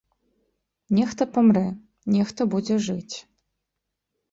Нехта 0.99 1.27
памрэ, 1.35 1.63
нехта 2.17 2.41
будзе 2.57 2.81
жыць. 2.89 3.15